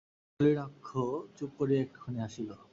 [0.39, 0.87] নলিনাক্ষ
[1.35, 2.49] চুপ করিয়া একটুখানি হাসিল।